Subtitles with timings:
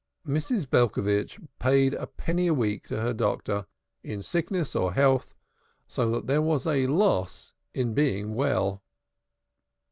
[0.25, 0.67] Mrs.
[0.67, 3.67] Belcovitch paid a penny a week to her doctor,
[4.01, 5.35] in sickness or health,
[5.85, 8.81] so that there was a loss on being well.